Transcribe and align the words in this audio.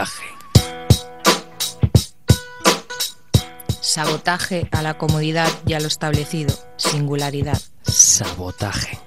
Sabotaje. 0.00 0.24
Sabotaje 3.82 4.68
a 4.70 4.82
la 4.82 4.94
comodidad 4.94 5.48
y 5.66 5.74
a 5.74 5.80
lo 5.80 5.88
establecido. 5.88 6.54
Singularidad. 6.76 7.60
Sabotaje. 7.82 8.98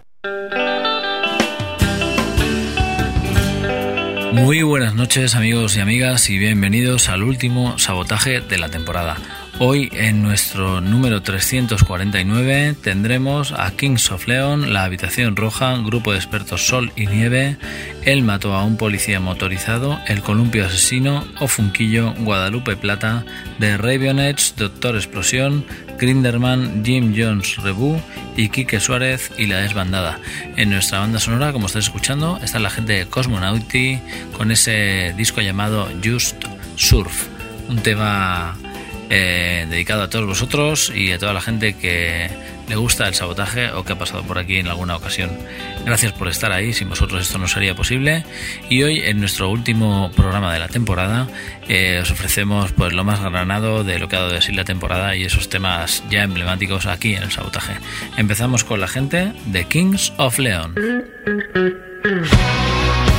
Muy 4.34 4.62
buenas 4.62 4.94
noches 4.94 5.36
amigos 5.36 5.78
y 5.78 5.80
amigas 5.80 6.30
y 6.30 6.38
bienvenidos 6.38 7.10
al 7.10 7.24
último 7.24 7.80
sabotaje 7.80 8.42
de 8.42 8.58
la 8.60 8.70
temporada. 8.70 9.18
Hoy 9.60 9.90
en 9.94 10.24
nuestro 10.24 10.82
número 10.82 11.22
349 11.22 12.76
tendremos 12.82 13.52
a 13.52 13.70
Kings 13.72 14.12
of 14.12 14.28
Leon, 14.28 14.74
La 14.74 14.84
Habitación 14.84 15.36
Roja, 15.36 15.78
Grupo 15.78 16.12
de 16.12 16.18
Expertos 16.18 16.66
Sol 16.66 16.92
y 16.96 17.06
Nieve, 17.06 17.58
Él 18.04 18.24
mató 18.24 18.56
a 18.56 18.64
un 18.64 18.78
policía 18.78 19.20
motorizado, 19.20 20.00
El 20.08 20.22
Columpio 20.22 20.66
Asesino, 20.66 21.24
Ofunquillo, 21.40 22.14
Guadalupe 22.20 22.76
Plata, 22.76 23.26
The 23.60 23.78
Ravionets, 23.78 24.56
Doctor 24.58 24.96
Explosión, 24.96 25.66
Grinderman, 26.00 26.84
Jim 26.84 27.14
Jones 27.16 27.58
Rebu 27.58 28.02
y 28.36 28.50
Quique 28.50 28.80
Suárez 28.80 29.32
y 29.38 29.46
La 29.46 29.58
Desbandada. 29.58 30.20
En 30.58 30.72
nuestra 30.72 31.00
banda 31.00 31.20
sonora, 31.20 31.54
como 31.54 31.68
estáis 31.68 31.86
escuchando, 31.86 32.40
está 32.44 32.58
la 32.58 32.72
gente 32.72 32.94
de 32.94 33.06
Cosmonauti 33.06 34.00
con 34.36 34.52
ese 34.52 35.14
disco 35.16 35.42
llamado 35.42 35.88
Just 36.04 36.44
Surf, 36.76 37.28
un 37.70 37.78
tema 37.78 38.58
eh, 39.16 39.68
dedicado 39.70 40.02
a 40.02 40.10
todos 40.10 40.26
vosotros 40.26 40.92
y 40.96 41.12
a 41.12 41.20
toda 41.20 41.34
la 41.34 41.42
gente 41.42 41.74
que 41.74 42.32
le 42.68 42.76
gusta 42.76 43.08
el 43.08 43.14
sabotaje 43.14 43.70
o 43.70 43.86
que 43.86 43.94
ha 43.94 43.96
pasado 43.96 44.24
por 44.24 44.40
aquí 44.40 44.58
en 44.58 44.68
alguna 44.68 44.96
ocasión. 44.96 45.30
Gracias 45.86 46.14
por 46.14 46.30
estar 46.30 46.52
ahí, 46.52 46.74
sin 46.74 46.90
vosotros 46.90 47.22
esto 47.22 47.38
no 47.38 47.48
sería 47.48 47.76
posible. 47.76 48.26
Y 48.70 48.82
hoy, 48.82 49.02
en 49.02 49.20
nuestro 49.20 49.52
último 49.52 50.12
programa 50.16 50.52
de 50.52 50.58
la 50.58 50.68
temporada, 50.68 51.28
eh, 51.70 52.00
os 52.02 52.10
ofrecemos 52.10 52.72
pues 52.72 52.92
lo 52.94 53.04
más 53.04 53.22
granado 53.22 53.84
de 53.84 54.00
lo 54.00 54.10
que 54.10 54.16
ha 54.16 54.22
dado 54.22 54.34
de 54.34 54.42
sí 54.42 54.52
la 54.52 54.66
temporada 54.66 55.16
y 55.16 55.26
esos 55.26 55.48
temas 55.48 56.04
ya 56.10 56.24
emblemáticos 56.24 56.88
aquí 56.88 57.14
en 57.14 57.22
el 57.22 57.32
sabotaje. 57.32 57.76
Empezamos 58.18 58.64
con 58.64 58.80
la 58.80 58.88
gente 58.88 59.32
de 59.46 59.66
Kings 59.66 60.12
of 60.18 60.40
Leon. 60.40 60.74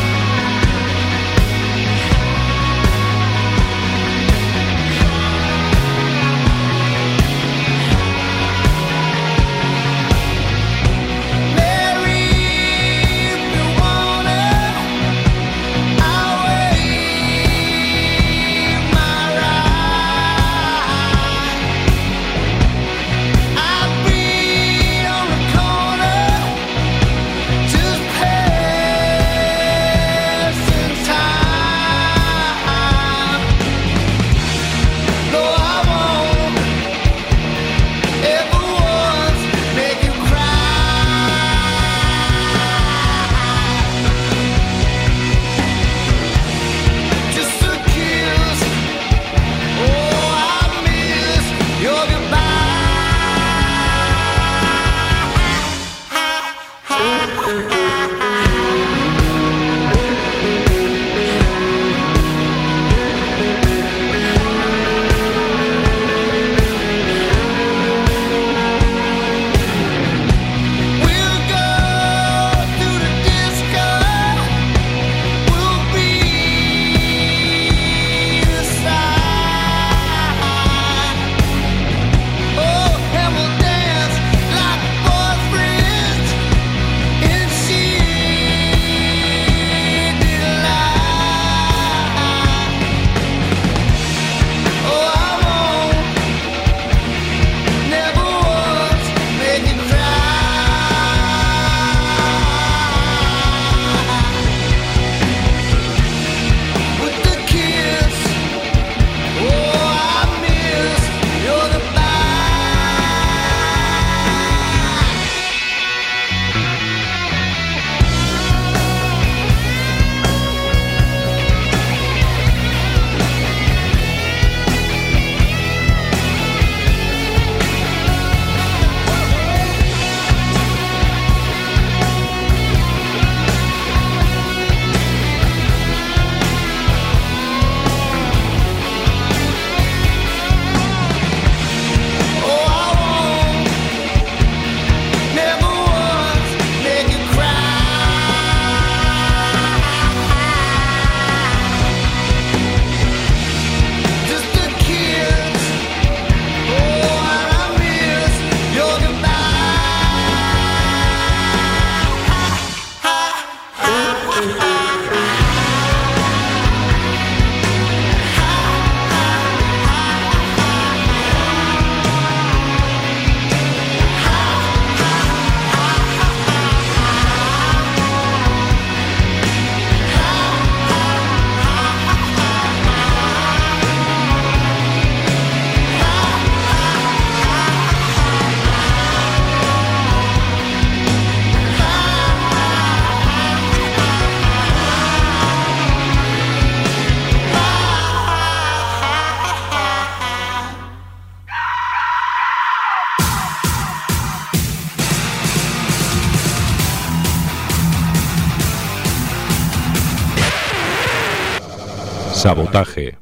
Sabotaje. 212.45 213.17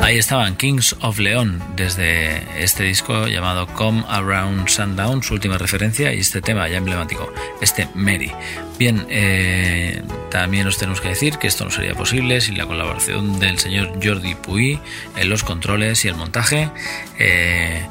Ahí 0.00 0.16
estaban 0.16 0.54
Kings 0.54 0.94
of 1.00 1.18
Leon 1.18 1.60
desde 1.74 2.62
este 2.62 2.84
disco 2.84 3.26
llamado 3.26 3.66
Come 3.66 4.04
Around 4.06 4.68
Sundown, 4.68 5.24
su 5.24 5.34
última 5.34 5.58
referencia 5.58 6.14
y 6.14 6.20
este 6.20 6.40
tema 6.40 6.68
ya 6.68 6.76
emblemático, 6.76 7.32
este 7.60 7.88
Mary. 7.96 8.30
Bien, 8.78 9.04
eh, 9.08 10.04
también 10.30 10.68
os 10.68 10.78
tenemos 10.78 11.00
que 11.00 11.08
decir 11.08 11.36
que 11.38 11.48
esto 11.48 11.64
no 11.64 11.72
sería 11.72 11.94
posible 11.94 12.40
sin 12.40 12.56
la 12.56 12.66
colaboración 12.66 13.40
del 13.40 13.58
señor 13.58 13.90
Jordi 14.00 14.36
Puy 14.36 14.78
en 15.16 15.30
los 15.30 15.42
controles 15.42 16.04
y 16.04 16.08
el 16.08 16.14
montaje. 16.14 16.70
Eh, 17.18 17.84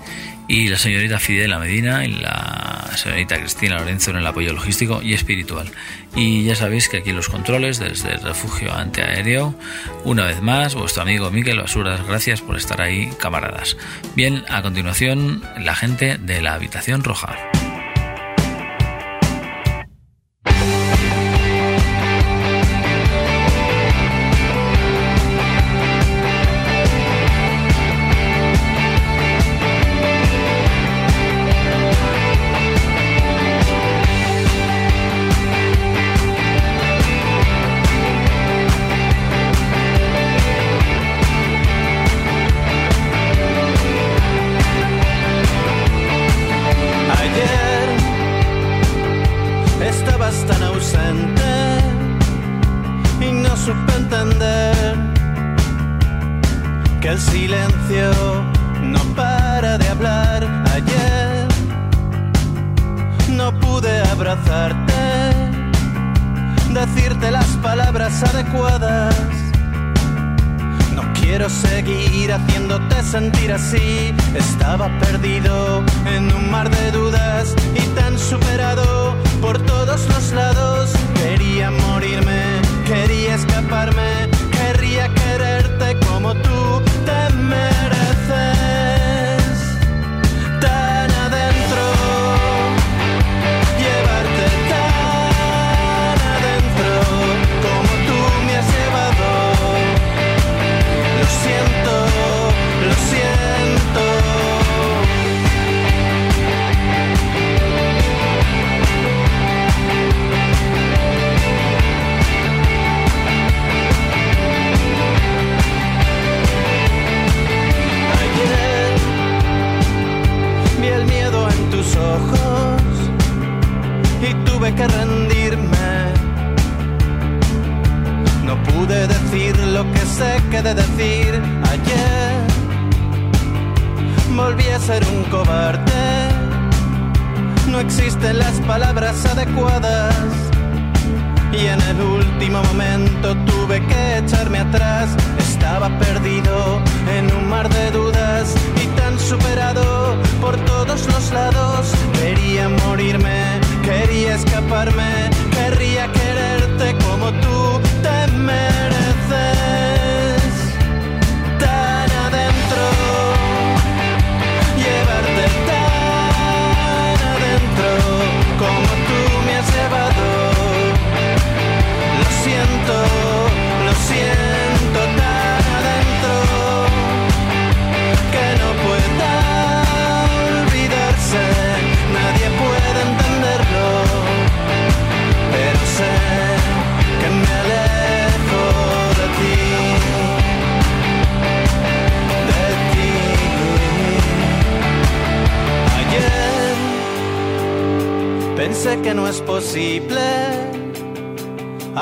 y 0.47 0.69
la 0.69 0.77
señorita 0.77 1.19
Fidela 1.19 1.59
Medina 1.59 2.05
y 2.05 2.11
la 2.11 2.72
señorita 2.97 3.39
Cristina 3.39 3.77
Lorenzo 3.79 4.11
en 4.11 4.17
el 4.17 4.27
apoyo 4.27 4.53
logístico 4.53 5.01
y 5.01 5.13
espiritual. 5.13 5.71
Y 6.15 6.43
ya 6.43 6.55
sabéis 6.55 6.89
que 6.89 6.97
aquí 6.97 7.11
los 7.11 7.29
controles 7.29 7.79
desde 7.79 8.13
el 8.13 8.21
refugio 8.21 8.73
antiaéreo, 8.73 9.55
una 10.03 10.25
vez 10.25 10.41
más, 10.41 10.75
vuestro 10.75 11.01
amigo 11.01 11.31
Miguel 11.31 11.59
Basuras, 11.59 12.05
gracias 12.05 12.41
por 12.41 12.55
estar 12.55 12.81
ahí, 12.81 13.11
camaradas. 13.19 13.77
Bien, 14.15 14.43
a 14.49 14.61
continuación, 14.61 15.41
la 15.59 15.75
gente 15.75 16.17
de 16.17 16.41
la 16.41 16.53
habitación 16.53 17.03
roja. 17.03 17.52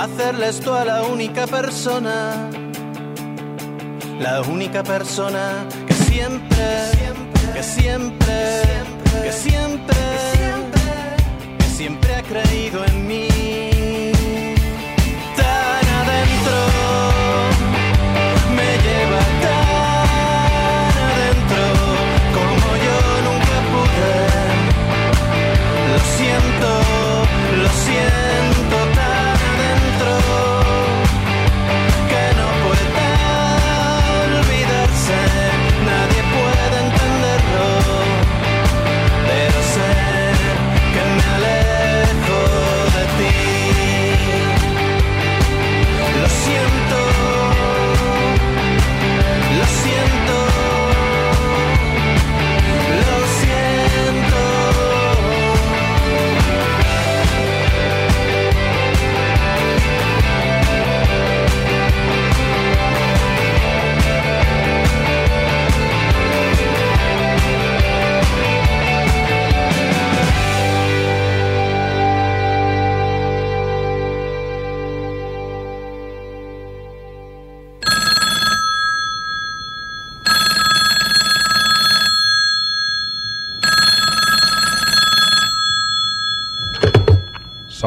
Esto 0.03 0.73
a 0.73 0.83
la 0.83 1.03
única 1.03 1.45
persona, 1.45 2.49
la 4.19 4.41
única 4.41 4.81
persona 4.81 5.67
que 5.87 5.93
siempre, 5.93 6.65
que 7.53 7.61
siempre, 7.61 8.61
que 9.21 9.31
siempre, 9.31 9.95
que 11.59 11.65
siempre 11.65 12.15
ha 12.15 12.23
creído 12.23 12.83
en 12.83 13.07
mí. 13.07 13.90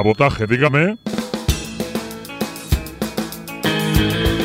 Sabotaje, 0.04 0.46
dígame. 0.46 0.98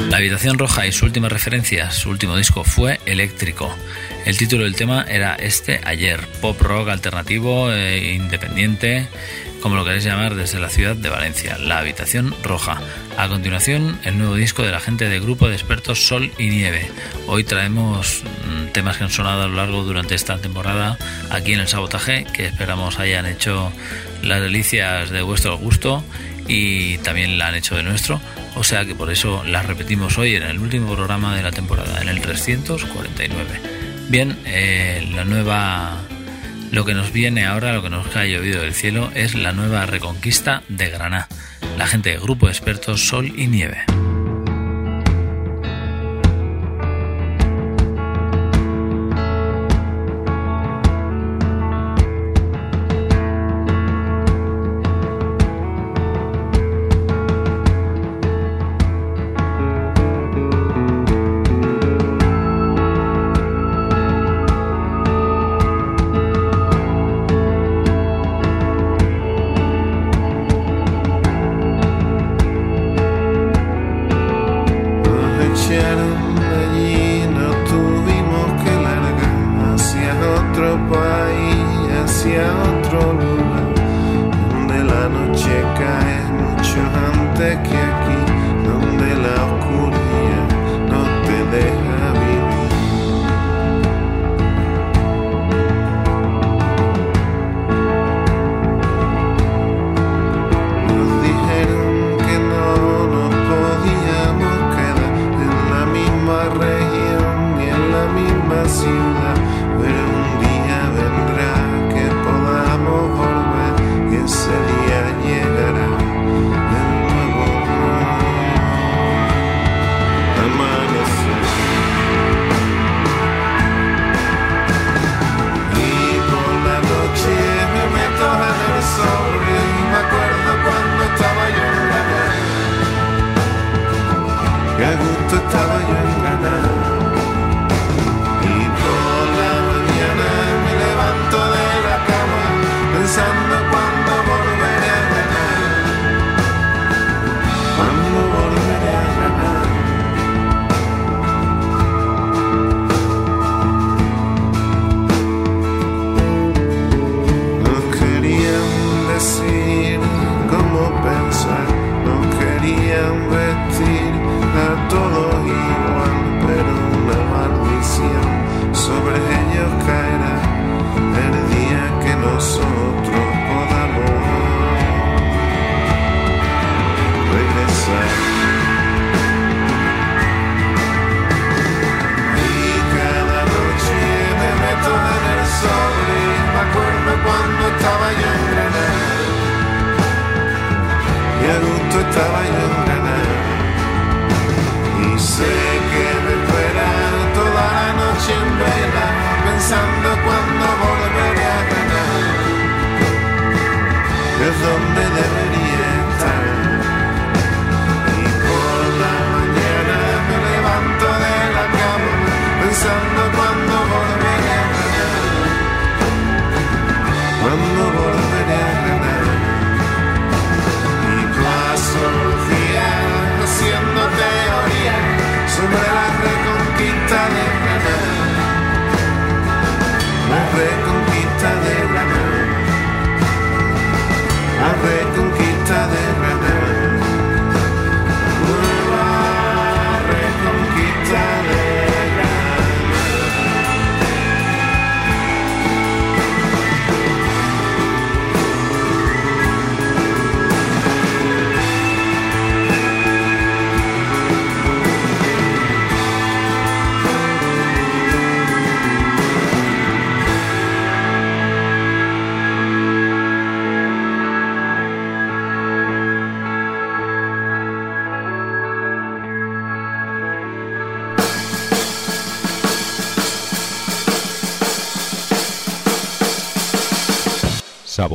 La 0.10 0.16
Habitación 0.16 0.58
Roja 0.58 0.88
y 0.88 0.94
su 0.94 1.04
última 1.04 1.28
referencia, 1.28 1.92
su 1.92 2.10
último 2.10 2.38
disco, 2.38 2.64
fue 2.64 3.02
Eléctrico. 3.06 3.70
El 4.26 4.38
título 4.38 4.64
del 4.64 4.78
tema 4.78 5.04
era 5.04 5.36
este 5.36 5.82
ayer, 5.84 6.26
pop 6.40 6.62
rock 6.62 6.88
alternativo, 6.88 7.74
e 7.74 8.14
independiente, 8.14 9.10
como 9.62 9.76
lo 9.76 9.84
queréis 9.84 10.06
llamar, 10.06 10.36
desde 10.36 10.62
la 10.62 10.70
ciudad 10.70 10.96
de 10.96 11.10
Valencia, 11.10 11.58
La 11.58 11.80
Habitación 11.80 12.34
Roja. 12.42 12.80
A 13.18 13.28
continuación, 13.28 14.00
el 14.06 14.18
nuevo 14.18 14.36
disco 14.36 14.64
de 14.64 14.72
la 14.72 14.80
gente 14.80 15.10
del 15.10 15.20
grupo 15.20 15.50
de 15.50 15.56
expertos 15.56 16.08
Sol 16.08 16.32
y 16.38 16.48
Nieve. 16.48 16.90
Hoy 17.28 17.44
traemos 17.44 18.24
mm, 18.48 18.72
temas 18.72 18.96
que 18.96 19.04
han 19.04 19.10
sonado 19.10 19.44
a 19.44 19.48
lo 19.50 19.56
largo 19.56 19.84
durante 19.84 20.16
esta 20.16 20.38
temporada 20.38 20.98
aquí 21.30 21.52
en 21.52 21.60
el 21.60 21.68
sabotaje, 21.68 22.26
que 22.32 22.46
esperamos 22.46 22.98
hayan 22.98 23.26
hecho 23.26 23.74
las 24.24 24.42
delicias 24.42 25.10
de 25.10 25.22
vuestro 25.22 25.58
gusto 25.58 26.04
y 26.48 26.98
también 27.00 27.38
la 27.38 27.48
han 27.48 27.56
hecho 27.56 27.76
de 27.76 27.84
nuestro. 27.84 28.22
O 28.56 28.64
sea 28.64 28.86
que 28.86 28.96
por 28.96 29.12
eso 29.12 29.44
las 29.46 29.66
repetimos 29.66 30.18
hoy 30.18 30.36
en 30.36 30.44
el 30.44 30.60
último 30.60 30.94
programa 30.94 31.36
de 31.36 31.44
la 31.44 31.52
temporada, 31.52 32.02
en 32.02 32.10
el 32.10 32.22
349. 32.22 33.62
Bien, 34.10 34.38
eh, 34.46 35.08
la 35.14 35.24
nueva 35.24 36.02
lo 36.72 36.86
que 36.86 36.94
nos 36.94 37.12
viene 37.12 37.46
ahora, 37.46 37.74
lo 37.74 37.82
que 37.82 37.90
nos 37.90 38.16
ha 38.16 38.26
llovido 38.26 38.62
del 38.62 38.74
cielo, 38.74 39.12
es 39.16 39.36
la 39.36 39.54
nueva 39.54 39.86
reconquista 39.86 40.64
de 40.68 40.90
Granada. 40.90 41.28
La 41.78 41.88
gente 41.88 42.12
del 42.12 42.20
grupo 42.20 42.48
de 42.48 42.52
expertos 42.52 43.08
Sol 43.08 43.34
y 43.36 43.48
Nieve. 43.48 43.86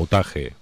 Sabotaje. 0.04 0.52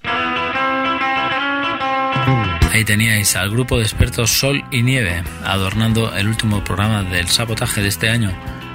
Ahí 2.72 2.84
teníais 2.84 3.34
al 3.34 3.50
grupo 3.50 3.76
de 3.76 3.82
expertos 3.82 4.30
Sol 4.30 4.64
y 4.70 4.82
Nieve, 4.82 5.24
adornando 5.44 6.14
el 6.14 6.28
último 6.28 6.62
programa 6.62 7.02
del 7.02 7.26
sabotaje 7.28 7.82
de 7.82 7.88
este 7.88 8.08
año, 8.08 8.30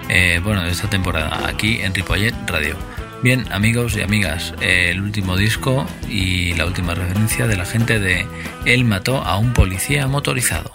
eh, 0.09 0.41
bueno, 0.43 0.63
de 0.63 0.71
esta 0.71 0.89
temporada, 0.89 1.47
aquí 1.47 1.79
en 1.79 1.95
Ripollet 1.95 2.35
Radio. 2.47 2.75
Bien, 3.23 3.45
amigos 3.51 3.95
y 3.95 4.01
amigas, 4.01 4.53
el 4.59 5.01
último 5.01 5.37
disco 5.37 5.87
y 6.09 6.53
la 6.55 6.65
última 6.65 6.93
referencia 6.93 7.47
de 7.47 7.55
la 7.55 7.65
gente 7.65 7.99
de 7.99 8.27
Él 8.65 8.83
mató 8.83 9.23
a 9.23 9.37
un 9.37 9.53
policía 9.53 10.07
motorizado. 10.07 10.71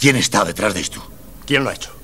¿Quién 0.00 0.16
está 0.16 0.46
detrás 0.46 0.72
de 0.72 0.80
esto? 0.80 1.06
¿Quién 1.44 1.62
lo 1.62 1.68
ha 1.68 1.74
hecho? 1.74 1.94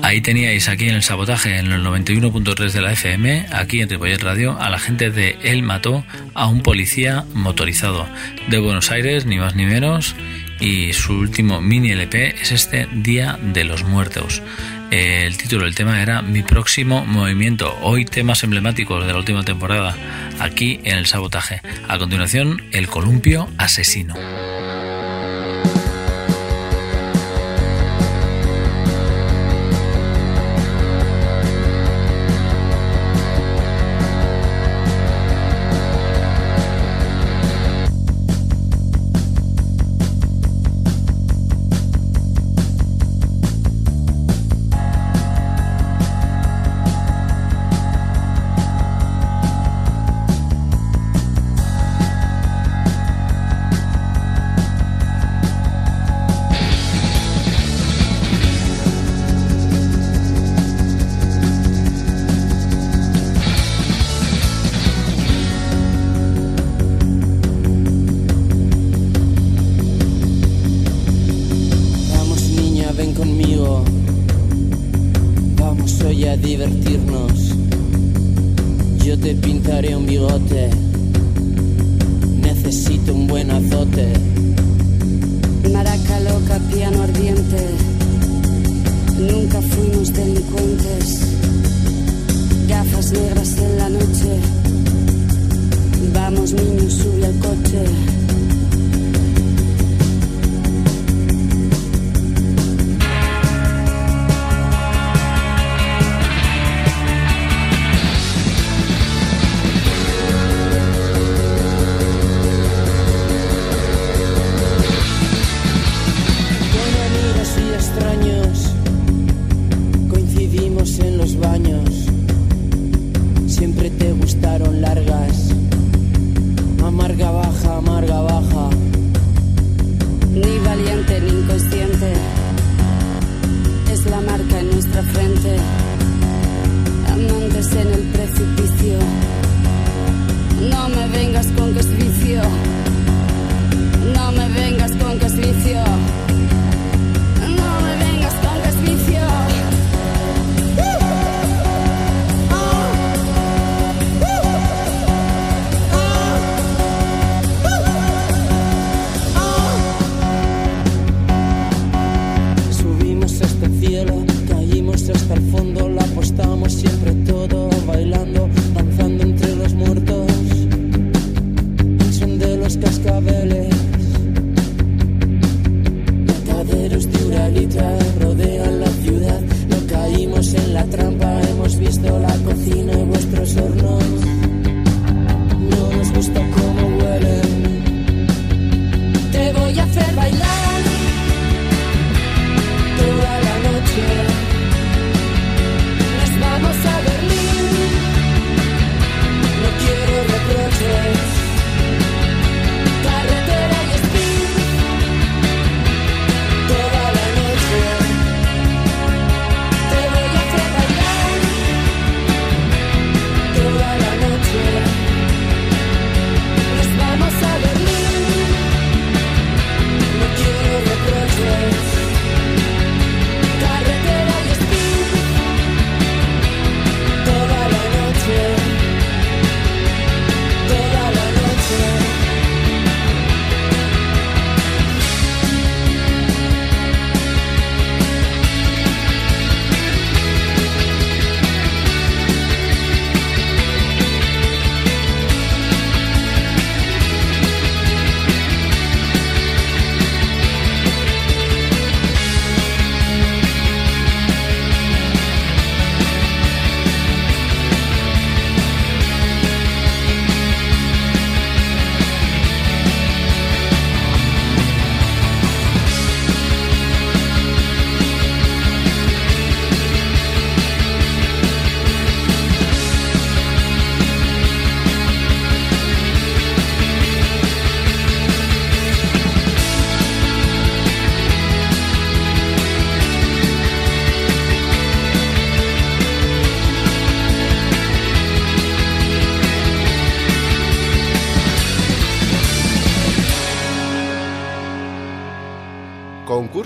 Ahí 0.00 0.20
teníais 0.20 0.68
aquí 0.68 0.88
en 0.88 0.94
el 0.94 1.02
sabotaje, 1.02 1.58
en 1.58 1.72
el 1.72 1.84
91.3 1.84 2.70
de 2.70 2.80
la 2.80 2.92
FM, 2.92 3.46
aquí 3.52 3.80
en 3.80 3.88
Ripollet 3.88 4.22
Radio, 4.22 4.56
a 4.60 4.70
la 4.70 4.78
gente 4.78 5.10
de 5.10 5.36
Él 5.42 5.64
mató 5.64 6.04
a 6.34 6.46
un 6.46 6.62
policía 6.62 7.24
motorizado 7.34 8.06
de 8.48 8.58
Buenos 8.58 8.92
Aires, 8.92 9.26
ni 9.26 9.38
más 9.38 9.56
ni 9.56 9.66
menos, 9.66 10.14
y 10.60 10.92
su 10.92 11.14
último 11.14 11.60
mini 11.60 11.90
LP 11.90 12.40
es 12.40 12.52
este 12.52 12.86
Día 12.92 13.38
de 13.42 13.64
los 13.64 13.82
Muertos. 13.82 14.40
El 14.90 15.36
título 15.36 15.64
del 15.64 15.74
tema 15.74 16.00
era 16.00 16.22
Mi 16.22 16.42
próximo 16.42 17.04
movimiento. 17.04 17.76
Hoy 17.82 18.04
temas 18.04 18.44
emblemáticos 18.44 19.06
de 19.06 19.12
la 19.12 19.18
última 19.18 19.42
temporada 19.42 19.96
aquí 20.40 20.80
en 20.84 20.98
el 20.98 21.06
sabotaje. 21.06 21.60
A 21.88 21.98
continuación, 21.98 22.62
El 22.72 22.88
columpio 22.88 23.48
asesino. 23.58 24.14
pintaré 79.36 79.96
un 79.96 80.06
bigote. 80.06 80.70
Necesito 82.40 83.14
un 83.14 83.26
buen 83.26 83.50
azote. 83.50 84.12
Maraca 85.72 86.20
loca, 86.20 86.58
piano 86.72 87.02
ardiente. 87.02 87.66
Nunca 89.18 89.60
fuimos 89.62 90.12
delincuentes. 90.12 91.20
Gafas 92.68 93.12
negras 93.12 93.56
en 93.58 93.78
la 93.78 93.88
noche. 93.88 94.40
Vamos 96.12 96.52
niños, 96.52 96.92
sube 96.92 97.26
al 97.26 97.38
coche. 97.38 98.23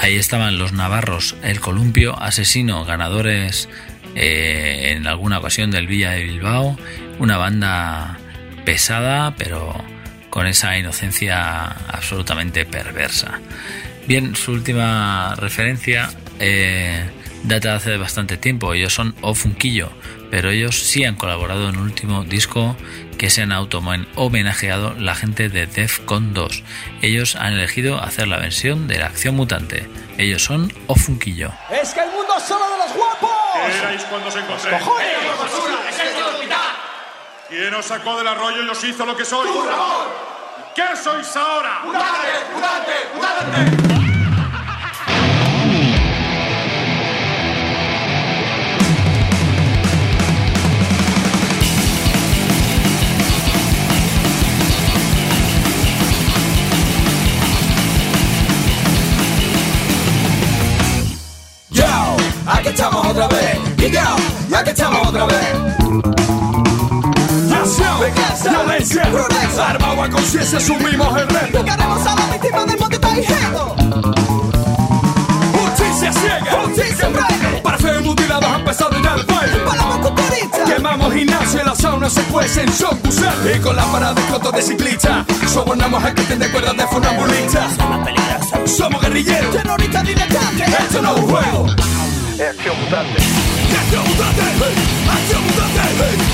Ahí 0.00 0.16
estaban 0.16 0.58
los 0.58 0.72
navarros, 0.72 1.36
el 1.42 1.60
columpio, 1.60 2.18
asesino, 2.18 2.86
ganadores 2.86 3.68
eh, 4.14 4.94
en 4.96 5.06
alguna 5.06 5.38
ocasión 5.38 5.70
del 5.70 5.86
Villa 5.86 6.12
de 6.12 6.24
Bilbao, 6.24 6.78
una 7.18 7.36
banda 7.36 8.18
pesada 8.64 9.34
pero 9.36 9.76
con 10.30 10.46
esa 10.46 10.78
inocencia 10.78 11.64
absolutamente 11.64 12.64
perversa. 12.64 13.40
Bien, 14.06 14.34
su 14.36 14.52
última 14.52 15.34
referencia 15.36 16.08
eh, 16.38 17.04
data 17.44 17.68
de 17.68 17.74
hace 17.74 17.96
bastante 17.98 18.38
tiempo, 18.38 18.72
ellos 18.72 18.94
son 18.94 19.14
O 19.20 19.34
Funquillo, 19.34 19.92
pero 20.30 20.50
ellos 20.50 20.78
sí 20.78 21.04
han 21.04 21.16
colaborado 21.16 21.68
en 21.68 21.74
el 21.74 21.80
último 21.80 22.24
disco 22.24 22.76
que 23.18 23.30
se 23.30 23.42
han 23.42 23.52
auto 23.52 23.82
homenajeado 24.14 24.94
la 24.94 25.14
gente 25.14 25.48
de 25.48 25.66
Defcon 25.66 26.32
2. 26.32 26.62
Ellos 27.02 27.36
han 27.36 27.52
elegido 27.52 28.02
hacer 28.02 28.28
la 28.28 28.38
versión 28.38 28.88
de 28.88 28.98
la 28.98 29.06
acción 29.06 29.36
mutante. 29.36 29.88
Ellos 30.16 30.44
son 30.44 30.72
O 30.86 30.94
Funquillo. 30.94 31.50
¡Es 31.70 31.92
que 31.92 32.00
el 32.00 32.10
mundo 32.10 32.32
es 32.36 32.44
solo 32.44 32.64
de 32.70 32.78
los 32.78 32.94
guapos! 32.94 33.30
¿Qué 33.54 33.78
erais 33.78 34.02
cuando 34.04 34.28
os 34.28 34.36
encontré? 34.36 34.70
¡Cojones! 34.70 35.08
¿Quién 37.48 37.74
os 37.74 37.84
sacó 37.84 38.16
del 38.16 38.28
arroyo 38.28 38.64
y 38.64 38.68
os 38.68 38.84
hizo 38.84 39.04
lo 39.04 39.16
que 39.16 39.24
sois? 39.24 39.50
¿Qué 40.74 40.96
sois 40.96 41.36
ahora? 41.36 41.82
Yo, 41.84 41.92
Armado 68.98 70.02
a 70.02 70.10
conciencia, 70.10 70.58
asumimos 70.58 71.16
el 71.16 71.28
reto. 71.28 71.58
Llegaremos 71.58 72.06
a 72.06 72.16
la 72.16 72.26
víctima 72.26 72.64
del 72.64 72.78
monte 72.78 72.98
Taijedo. 72.98 73.76
Justicia 75.52 76.12
ciega, 76.12 76.62
justicia 76.64 77.08
breve. 77.08 77.60
Para 77.62 77.78
ser 77.78 78.00
mutilados 78.02 78.50
han 78.50 78.60
empezado 78.60 78.90
ya 79.00 79.14
el 79.14 79.26
baile. 79.26 79.58
Paloma 79.58 80.00
cucurita. 80.00 80.64
Quemamos 80.64 81.14
gimnasio 81.14 81.60
y 81.62 81.64
las 81.66 81.78
saunas 81.78 82.12
se 82.12 82.22
cuecen, 82.24 82.72
son 82.72 82.98
gusanos. 83.04 83.46
Y 83.54 83.60
con 83.60 83.76
la 83.76 83.84
parada 83.84 84.14
de 84.14 84.22
cotos 84.22 84.52
de 84.54 84.62
ciclista, 84.62 85.24
sobornamos 85.46 86.02
a 86.02 86.12
que 86.12 86.22
tiene 86.22 86.48
cuerdas 86.48 86.76
de 86.76 86.86
funambulista. 86.88 87.70
Somos 87.76 88.04
peligrosos. 88.04 88.70
Somos 88.76 89.02
guerrilleros. 89.02 89.54
Terroristas 89.54 90.04
diletantes. 90.04 90.68
Esto 90.68 91.02
no 91.02 91.14
es 91.14 91.20
un 91.20 91.30
juego. 91.30 91.66
Es 91.66 92.40
acción 92.40 92.80
mutante. 92.80 93.22
Acción 93.22 94.08
mutante. 94.08 94.42
Acción 95.12 95.42
mutante. 95.44 96.29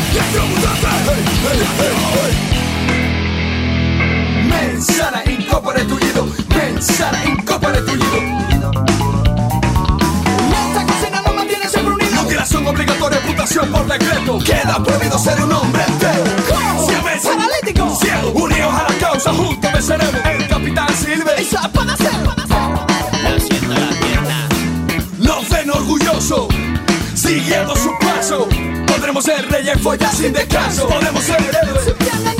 Mensana 4.48 5.22
incorpore 5.26 5.84
tullido. 5.84 6.26
Mensana 6.48 7.24
incorpore 7.24 7.80
tullido. 7.82 8.22
Esta 10.68 10.86
cocina 10.86 11.22
no 11.26 11.34
mantiene 11.34 11.68
siempre 11.68 11.94
unido. 11.94 12.22
Mutilación 12.22 12.66
obligatoria, 12.66 13.20
putación 13.20 13.72
por 13.72 13.86
decreto. 13.86 14.38
Queda 14.38 14.82
prohibido 14.82 15.18
ser 15.18 15.42
un 15.42 15.52
hombre 15.52 15.82
entero. 15.86 16.24
Siempre 16.86 17.12
paralítico. 17.22 17.96
Ciego, 18.00 18.30
unidos 18.30 18.74
a 18.74 18.92
la 18.92 18.98
causa, 18.98 19.32
juntos 19.34 19.72
venceremos. 19.72 20.14
El 20.24 20.48
capitán 20.48 20.88
Silver. 20.96 21.40
Y 21.40 21.44
para 21.68 21.92
hacer. 21.92 22.12
Lo 23.22 23.40
siento 23.40 23.74
la 23.74 23.90
pierna. 24.00 24.48
Nos 25.18 25.48
ven 25.50 25.70
orgullosos. 25.70 26.46
Siguiendo 27.14 27.76
su 27.76 27.90
paso. 27.98 28.48
Podremos 28.96 29.24
ser 29.24 29.46
reyes 29.50 29.78
follas 29.82 30.16
sin 30.16 30.32
descanso. 30.32 30.88
Podremos 30.88 31.22
ser 31.22 31.36
héroes. 31.36 31.84
Subiendo 31.84 32.30
el 32.30 32.36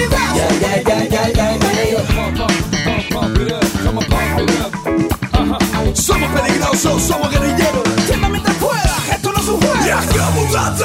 Somos 5.95 6.33
peligrosos, 6.33 7.03
somos 7.03 7.31
guerrilleros. 7.31 7.83
Tienda 8.07 8.29
mientras 8.31 8.57
pueda, 8.57 8.97
esto 9.13 9.33
no 9.33 9.39
es 9.39 9.49
un 9.49 9.61
juego. 9.61 9.85
¡Ya 9.85 10.01
que 10.01 10.19
mutate! 10.35 10.83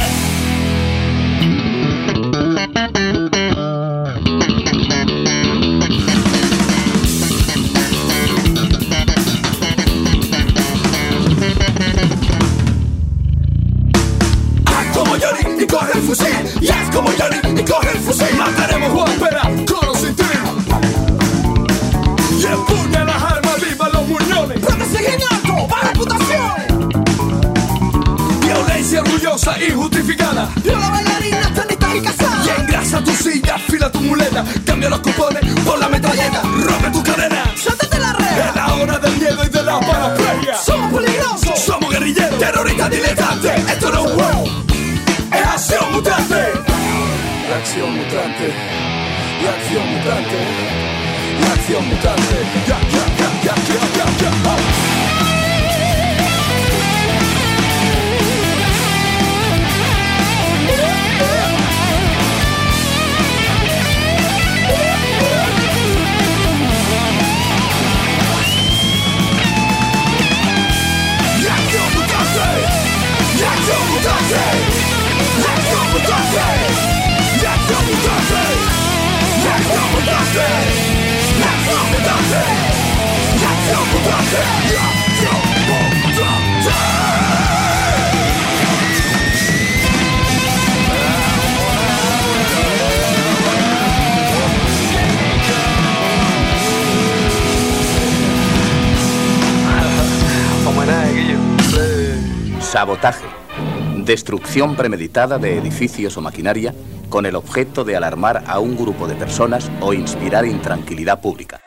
Destrucción 104.09 104.75
premeditada 104.75 105.37
de 105.37 105.59
edificios 105.59 106.17
o 106.17 106.23
maquinaria 106.23 106.75
con 107.11 107.27
el 107.27 107.37
objeto 107.37 107.85
de 107.85 107.95
alarmar 107.95 108.43
a 108.47 108.59
un 108.59 108.75
grupo 108.75 109.07
de 109.07 109.15
personas 109.15 109.71
o 109.83 109.93
inspirar 109.93 110.47
intranquilidad 110.47 111.21
pública. 111.21 111.61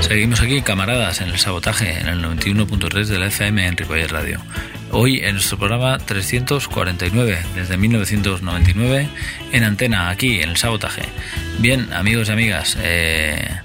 Seguimos 0.00 0.40
aquí, 0.40 0.62
camaradas, 0.62 1.20
en 1.20 1.28
el 1.28 1.38
sabotaje, 1.38 2.00
en 2.00 2.08
el 2.08 2.24
91.3 2.24 3.04
de 3.04 3.18
la 3.18 3.26
FM 3.26 3.66
en 3.66 3.76
Ripollet 3.76 4.10
Radio. 4.10 4.40
Hoy 4.90 5.18
en 5.18 5.32
nuestro 5.32 5.58
programa 5.58 5.98
349, 5.98 7.38
desde 7.56 7.76
1999, 7.76 9.06
en 9.52 9.64
antena, 9.64 10.08
aquí, 10.08 10.40
en 10.40 10.48
el 10.48 10.56
sabotaje. 10.56 11.02
Bien, 11.58 11.92
amigos 11.92 12.30
y 12.30 12.32
amigas, 12.32 12.78
eh, 12.80 13.60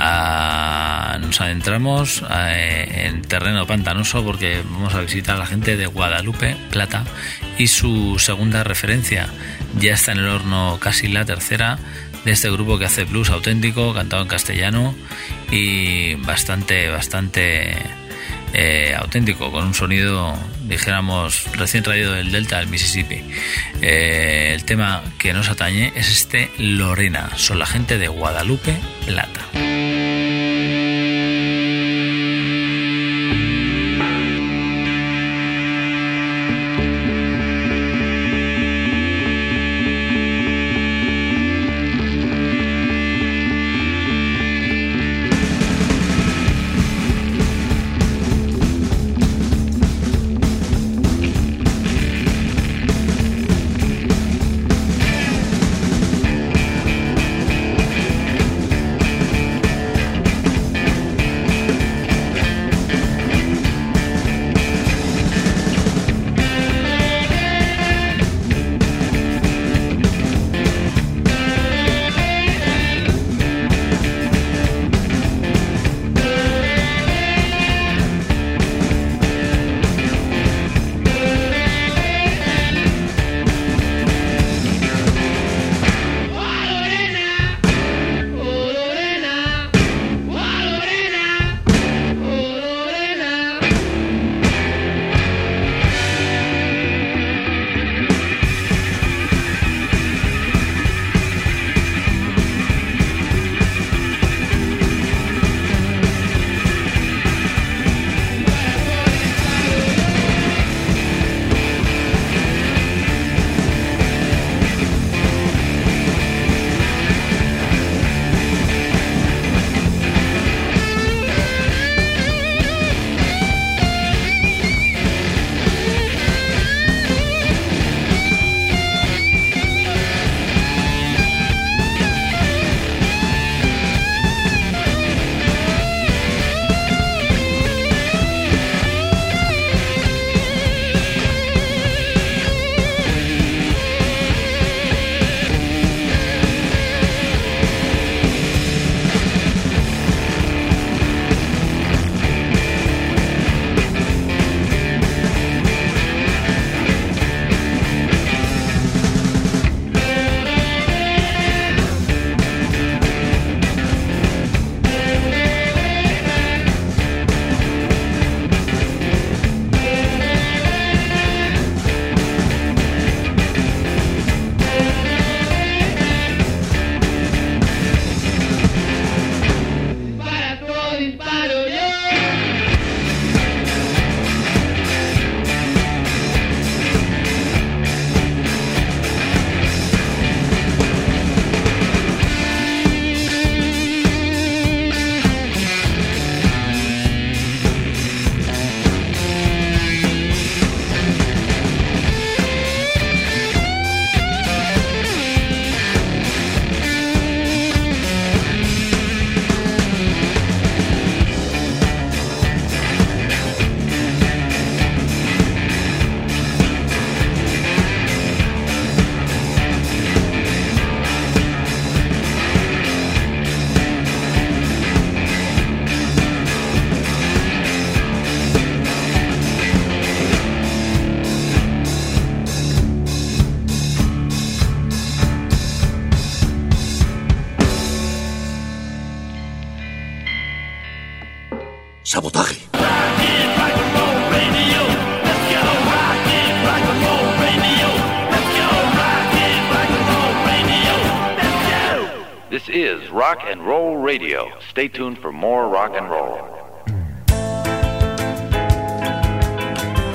Ah, 0.00 1.18
nos 1.20 1.40
adentramos 1.40 2.22
eh, 2.30 3.08
en 3.08 3.22
terreno 3.22 3.66
pantanoso 3.66 4.24
porque 4.24 4.62
vamos 4.70 4.94
a 4.94 5.00
visitar 5.00 5.34
a 5.34 5.40
la 5.40 5.46
gente 5.46 5.76
de 5.76 5.86
Guadalupe 5.86 6.56
Plata 6.70 7.02
y 7.58 7.66
su 7.66 8.16
segunda 8.20 8.62
referencia. 8.62 9.26
Ya 9.80 9.94
está 9.94 10.12
en 10.12 10.18
el 10.18 10.28
horno 10.28 10.78
casi 10.80 11.08
la 11.08 11.24
tercera 11.24 11.80
de 12.24 12.30
este 12.30 12.48
grupo 12.48 12.78
que 12.78 12.84
hace 12.84 13.04
blues 13.06 13.30
auténtico 13.30 13.92
cantado 13.92 14.22
en 14.22 14.28
castellano 14.28 14.94
y 15.50 16.14
bastante 16.14 16.90
bastante 16.90 17.74
eh, 18.52 18.94
auténtico 18.96 19.50
con 19.50 19.66
un 19.66 19.74
sonido 19.74 20.38
dijéramos 20.68 21.44
recién 21.56 21.82
traído 21.82 22.12
del 22.12 22.30
delta 22.30 22.58
del 22.58 22.68
Mississippi. 22.68 23.24
Eh, 23.80 24.52
el 24.54 24.64
tema 24.64 25.02
que 25.18 25.32
nos 25.32 25.48
atañe 25.48 25.92
es 25.96 26.10
este 26.10 26.50
Lorena. 26.58 27.30
Son 27.36 27.58
la 27.58 27.66
gente 27.66 27.98
de 27.98 28.08
Guadalupe 28.08 28.76
Plata 29.06 29.48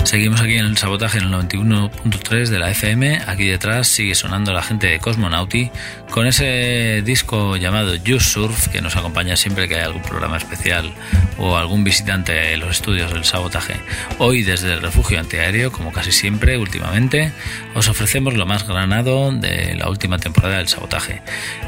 Seguimos 0.03 0.41
aquí 0.41 0.55
en 0.55 0.65
el 0.65 0.77
sabotaje 0.77 1.19
en 1.19 1.25
el 1.25 1.33
91.3 1.33 2.47
de 2.47 2.57
la 2.57 2.71
FM. 2.71 3.21
Aquí 3.27 3.45
detrás 3.45 3.87
sigue 3.87 4.15
sonando 4.15 4.51
la 4.51 4.63
gente 4.63 4.87
de 4.87 4.97
Cosmonauti 4.97 5.69
con 6.09 6.25
ese 6.25 7.03
disco 7.05 7.55
llamado 7.55 7.93
You 7.93 8.19
Surf 8.19 8.67
que 8.69 8.81
nos 8.81 8.95
acompaña 8.95 9.35
siempre 9.35 9.67
que 9.67 9.75
hay 9.75 9.81
algún 9.81 10.01
programa 10.01 10.37
especial 10.37 10.91
o 11.37 11.57
algún 11.57 11.83
visitante 11.83 12.53
en 12.53 12.59
los 12.59 12.71
estudios 12.71 13.13
del 13.13 13.23
sabotaje. 13.23 13.75
Hoy 14.17 14.43
desde 14.43 14.73
el 14.73 14.81
refugio 14.81 15.19
antiaéreo, 15.19 15.71
como 15.71 15.91
casi 15.91 16.11
siempre 16.11 16.57
últimamente, 16.57 17.31
os 17.73 17.87
ofrecemos 17.87 18.33
lo 18.35 18.45
más 18.45 18.67
granado 18.67 19.31
de 19.31 19.75
la 19.75 19.89
última 19.89 20.17
temporada 20.17 20.57
del 20.57 20.67
sabotaje. 20.67 21.21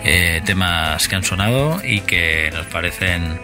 Eh, 0.04 0.42
temas 0.46 1.08
que 1.08 1.16
han 1.16 1.24
sonado 1.24 1.82
y 1.84 2.02
que 2.02 2.52
nos 2.54 2.66
parecen, 2.68 3.40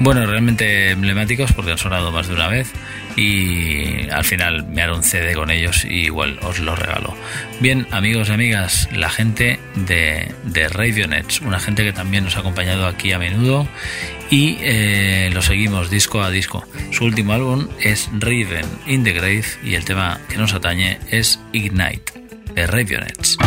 bueno, 0.00 0.24
realmente 0.26 0.90
emblemáticos 0.90 1.52
porque 1.52 1.72
han 1.72 1.78
sonado 1.78 2.10
más 2.12 2.28
de 2.28 2.34
una 2.34 2.48
vez 2.48 2.72
y 3.16 4.08
al 4.10 4.24
final 4.24 4.64
me 4.68 4.82
haré 4.82 4.92
un 4.92 5.02
CD 5.02 5.34
con 5.34 5.50
ellos 5.50 5.84
y 5.84 6.04
igual 6.04 6.38
os 6.42 6.60
lo 6.60 6.76
regalo. 6.76 7.16
Bien, 7.60 7.86
amigos 7.90 8.28
y 8.28 8.32
amigas, 8.32 8.88
la 8.92 9.10
gente 9.10 9.58
de, 9.74 10.32
de 10.44 10.68
Radionets, 10.68 11.40
una 11.40 11.58
gente 11.58 11.84
que 11.84 11.92
también 11.92 12.24
nos 12.24 12.36
ha 12.36 12.40
acompañado 12.40 12.86
aquí 12.86 13.12
a 13.12 13.18
menudo 13.18 13.66
y 14.30 14.58
eh, 14.60 15.30
lo 15.32 15.42
seguimos 15.42 15.90
disco 15.90 16.22
a 16.22 16.30
disco. 16.30 16.64
Su 16.90 17.04
último 17.04 17.32
álbum 17.32 17.68
es 17.80 18.10
Raven 18.18 18.66
in 18.86 19.04
the 19.04 19.12
Grave 19.12 19.44
y 19.64 19.74
el 19.74 19.84
tema 19.84 20.20
que 20.28 20.36
nos 20.36 20.52
atañe 20.54 20.98
es 21.10 21.40
Ignite 21.52 22.12
de 22.54 22.66
Radionets. 22.66 23.38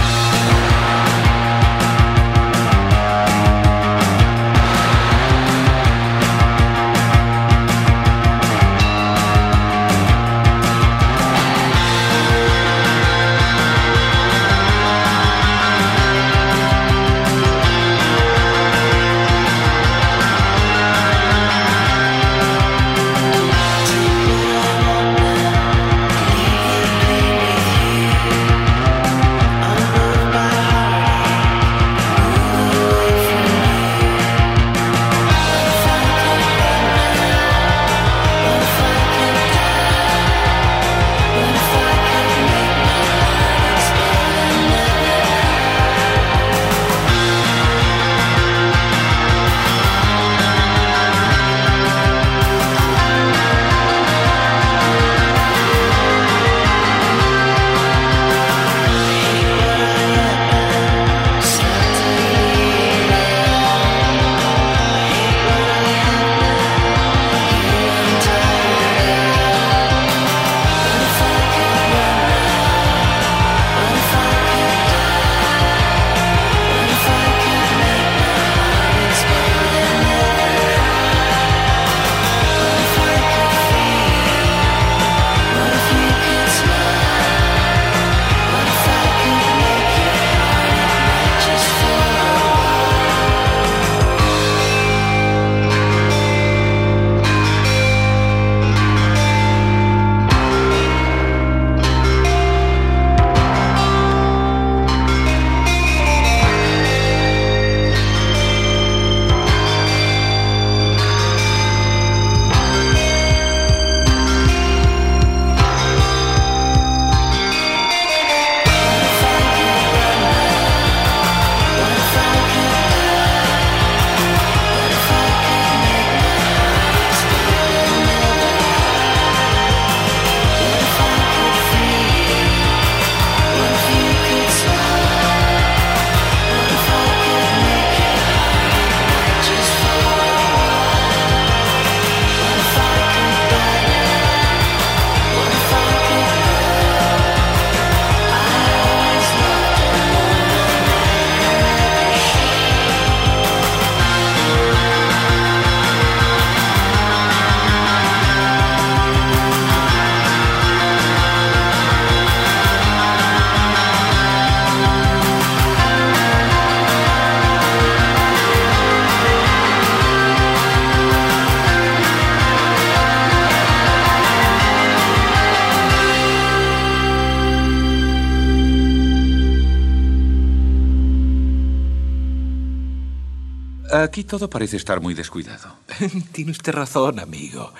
Aquí 184.21 184.27
todo 184.27 184.51
parece 184.51 184.77
estar 184.77 185.01
muy 185.01 185.15
descuidado. 185.15 185.77
Tiene 186.31 186.51
usted 186.51 186.73
razón, 186.73 187.19
amigo. 187.19 187.73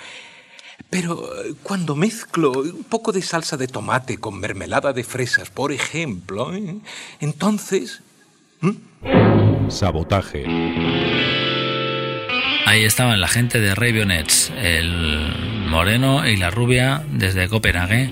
Pero 0.90 1.22
eh, 1.44 1.54
cuando 1.62 1.94
mezclo 1.94 2.50
un 2.50 2.82
poco 2.82 3.12
de 3.12 3.22
salsa 3.22 3.56
de 3.56 3.68
tomate 3.68 4.18
con 4.18 4.40
mermelada 4.40 4.92
de 4.92 5.04
fresas, 5.04 5.50
por 5.50 5.70
ejemplo, 5.70 6.52
¿eh? 6.52 6.80
entonces... 7.20 8.02
Sabotaje. 9.68 10.44
Ahí 12.66 12.84
estaban 12.84 13.20
la 13.20 13.28
gente 13.28 13.60
de 13.60 13.76
Ravionets, 13.76 14.50
el 14.56 15.51
moreno 15.72 16.28
y 16.28 16.36
la 16.36 16.50
rubia 16.50 17.02
desde 17.10 17.48
Copenhague 17.48 18.10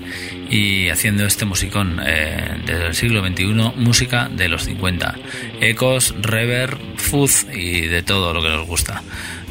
y 0.49 0.89
haciendo 0.89 1.25
este 1.27 1.45
musicón 1.45 2.01
eh, 2.03 2.57
desde 2.65 2.87
el 2.87 2.95
siglo 2.95 3.25
XXI, 3.25 3.45
música 3.77 4.29
de 4.29 4.49
los 4.49 4.65
50. 4.65 5.15
Ecos, 5.61 6.15
reverb, 6.19 6.79
fuzz 6.97 7.45
y 7.53 7.81
de 7.81 8.01
todo 8.01 8.33
lo 8.33 8.41
que 8.41 8.49
nos 8.49 8.67
gusta. 8.67 9.03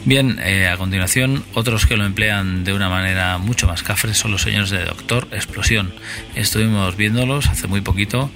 Bien, 0.05 0.41
eh, 0.43 0.67
a 0.67 0.77
continuación, 0.77 1.45
otros 1.55 1.87
que 1.87 1.97
lo 1.97 2.05
emplean 2.05 2.65
de 2.65 2.73
una 2.73 2.89
manera 2.89 3.39
mucho 3.39 3.69
más 3.69 3.85
cafre 3.85 4.13
son 4.13 4.33
los 4.33 4.43
señores 4.43 4.71
de 4.71 4.85
Doctor 4.85 5.29
Explosión. 5.31 5.95
Estuvimos 6.35 6.97
viéndolos 6.97 7.47
hace 7.47 7.69
muy 7.69 7.81
poquito 7.81 8.31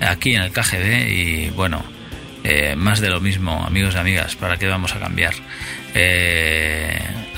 aquí 0.00 0.34
en 0.34 0.42
el 0.42 0.52
KGB 0.52 1.10
y 1.10 1.50
bueno, 1.50 1.84
eh, 2.44 2.76
más 2.76 3.00
de 3.00 3.10
lo 3.10 3.20
mismo, 3.20 3.62
amigos 3.66 3.94
y 3.94 3.98
amigas, 3.98 4.36
¿para 4.36 4.56
qué 4.56 4.68
vamos 4.68 4.94
a 4.94 5.00
cambiar? 5.00 5.34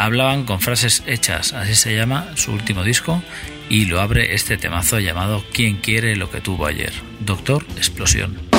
Hablaban 0.05 0.45
con 0.45 0.61
frases 0.61 1.03
hechas, 1.07 1.53
así 1.53 1.75
se 1.75 1.95
llama 1.95 2.29
su 2.35 2.53
último 2.53 2.85
disco, 2.85 3.23
y 3.69 3.85
lo 3.85 4.01
abre 4.01 4.35
este 4.35 4.57
temazo 4.57 4.99
llamado 4.99 5.45
¿Quién 5.53 5.77
quiere 5.77 6.17
lo 6.17 6.31
que 6.31 6.41
tuvo 6.41 6.67
ayer? 6.67 6.93
Doctor 7.21 7.65
Explosión. 7.77 8.50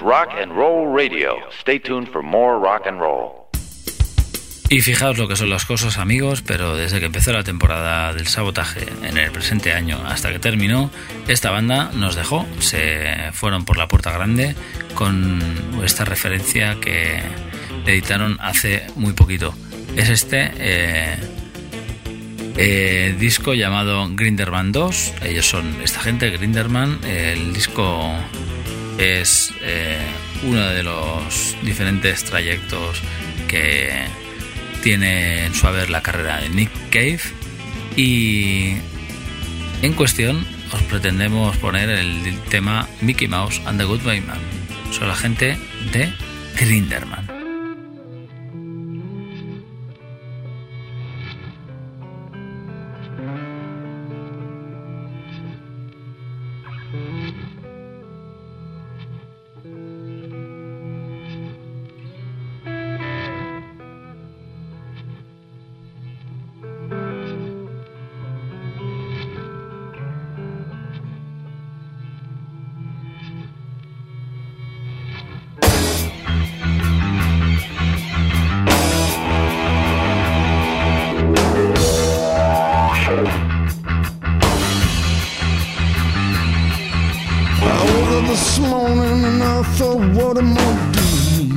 Rock 0.00 0.30
and 0.40 0.52
Roll 0.52 0.94
Radio. 0.94 1.36
Stay 1.60 1.78
tuned 1.78 2.08
for 2.08 2.22
more 2.22 2.58
rock 2.58 2.86
and 2.86 2.98
roll. 2.98 3.40
Y 4.70 4.82
fijaos 4.82 5.18
lo 5.18 5.26
que 5.26 5.34
son 5.34 5.50
las 5.50 5.64
cosas 5.64 5.98
amigos, 5.98 6.42
pero 6.42 6.76
desde 6.76 7.00
que 7.00 7.06
empezó 7.06 7.32
la 7.32 7.42
temporada 7.42 8.14
del 8.14 8.28
sabotaje 8.28 8.86
en 9.02 9.18
el 9.18 9.30
presente 9.32 9.72
año 9.72 10.00
hasta 10.06 10.30
que 10.30 10.38
terminó, 10.38 10.90
esta 11.26 11.50
banda 11.50 11.90
nos 11.92 12.14
dejó, 12.14 12.46
se 12.60 13.30
fueron 13.32 13.64
por 13.64 13.76
la 13.76 13.88
puerta 13.88 14.12
grande 14.12 14.54
con 14.94 15.42
esta 15.84 16.04
referencia 16.04 16.76
que 16.80 17.20
editaron 17.84 18.38
hace 18.40 18.86
muy 18.94 19.12
poquito. 19.12 19.52
Es 19.96 20.08
este 20.08 20.52
eh, 20.56 21.16
eh, 22.56 23.16
disco 23.18 23.54
llamado 23.54 24.08
Grinderman 24.12 24.70
2, 24.70 25.14
ellos 25.24 25.46
son 25.46 25.82
esta 25.82 25.98
gente, 25.98 26.30
Grinderman, 26.30 27.00
el 27.04 27.52
disco 27.52 28.14
es 29.00 29.54
eh, 29.62 29.98
uno 30.42 30.60
de 30.68 30.82
los 30.82 31.56
diferentes 31.62 32.22
trayectos 32.24 33.00
que 33.48 33.90
tiene 34.82 35.46
en 35.46 35.54
su 35.54 35.66
haber 35.66 35.88
la 35.88 36.02
carrera 36.02 36.40
de 36.40 36.50
Nick 36.50 36.70
Cave 36.90 37.20
y 37.96 38.76
en 39.82 39.92
cuestión 39.94 40.46
os 40.72 40.82
pretendemos 40.82 41.56
poner 41.56 41.88
el 41.88 42.38
tema 42.50 42.88
Mickey 43.00 43.26
Mouse 43.26 43.60
and 43.64 43.78
the 43.78 43.84
Goodbye 43.84 44.20
Man. 44.20 44.38
Son 44.92 45.08
la 45.08 45.16
gente 45.16 45.56
de 45.92 46.12
Grinderman. 46.58 47.29
This 88.40 88.58
morning 88.58 89.24
and 89.24 89.42
I 89.42 89.62
thought, 89.76 90.00
what 90.16 90.38
am 90.38 90.56
I 90.56 90.70
doing? 90.96 91.52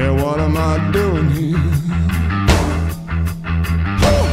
And 0.00 0.22
what 0.22 0.40
am 0.40 0.56
I 0.56 0.90
doing 0.90 1.30
here? 1.30 1.70
Huh. 4.02 4.26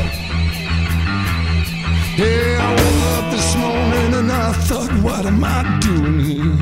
Yeah, 2.17 2.65
I 2.65 2.69
woke 2.79 3.03
up 3.15 3.25
this 3.31 3.49
morning 3.63 4.11
and 4.19 4.31
I 4.31 4.51
thought, 4.67 4.91
what 5.03 5.25
am 5.27 5.43
I 5.43 5.61
doing 5.87 6.19
here? 6.29 6.57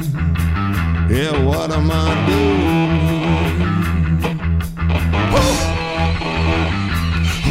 Yeah, 1.18 1.46
what 1.46 1.72
am 1.72 1.90
I 1.90 2.10
doing 2.28 3.00
here? 3.08 3.72
Huh. 5.34 5.56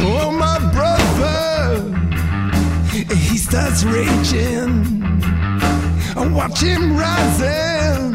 Oh, 0.07 0.29
my 0.45 0.57
brother, 0.75 1.33
he 3.15 3.37
starts 3.37 3.83
raging. 3.83 4.94
Watch 6.35 6.59
him 6.59 6.97
rising, 6.97 8.13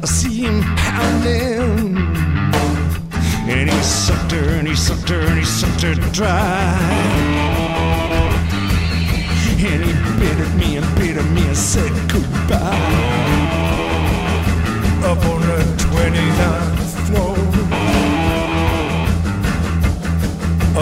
I 0.00 0.06
see 0.06 0.46
him 0.46 0.62
pounding. 0.76 1.96
And 3.50 3.68
he 3.68 3.82
sucked 3.82 4.30
her, 4.30 4.48
and 4.58 4.68
he 4.68 4.76
sucked 4.76 5.08
her, 5.08 5.18
and 5.18 5.38
he 5.38 5.44
sucked 5.44 5.82
her 5.82 5.94
dry. 6.12 6.78
And 9.58 9.82
he 9.84 9.92
bit 10.20 10.38
at 10.38 10.54
me 10.56 10.76
and 10.76 10.86
bit 10.94 11.16
at 11.16 11.28
me 11.32 11.42
and 11.48 11.56
said 11.56 11.90
goodbye. 12.08 12.60
Up 15.02 15.18
on 15.26 15.40
the 15.40 15.64
29th 15.82 16.90
floor. 17.08 17.36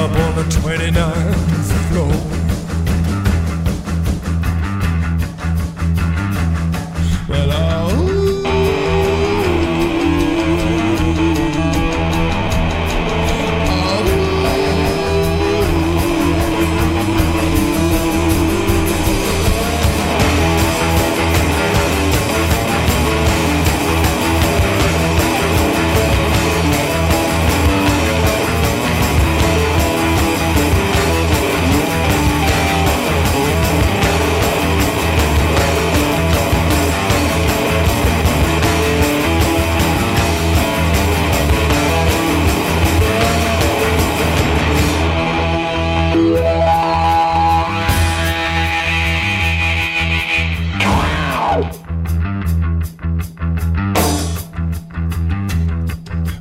Up 0.02 0.10
on 0.10 0.34
the 0.36 0.44
29th 0.44 1.88
floor. 1.88 2.47
Well, 7.28 7.50
oh, 7.52 8.17